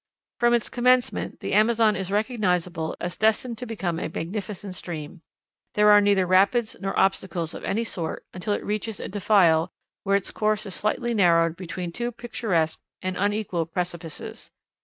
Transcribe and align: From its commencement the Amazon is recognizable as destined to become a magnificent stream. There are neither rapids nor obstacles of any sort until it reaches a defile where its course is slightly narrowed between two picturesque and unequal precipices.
From 0.39 0.55
its 0.55 0.67
commencement 0.67 1.41
the 1.41 1.53
Amazon 1.53 1.95
is 1.95 2.11
recognizable 2.11 2.95
as 2.99 3.17
destined 3.17 3.59
to 3.59 3.67
become 3.67 3.99
a 3.99 4.09
magnificent 4.09 4.73
stream. 4.73 5.21
There 5.75 5.91
are 5.91 6.01
neither 6.01 6.25
rapids 6.25 6.75
nor 6.79 6.97
obstacles 6.97 7.53
of 7.53 7.63
any 7.63 7.83
sort 7.83 8.25
until 8.33 8.53
it 8.53 8.65
reaches 8.65 8.99
a 8.99 9.07
defile 9.07 9.71
where 10.01 10.15
its 10.15 10.31
course 10.31 10.65
is 10.65 10.73
slightly 10.73 11.13
narrowed 11.13 11.55
between 11.55 11.91
two 11.91 12.11
picturesque 12.11 12.81
and 13.03 13.15
unequal 13.15 13.67
precipices. 13.67 14.49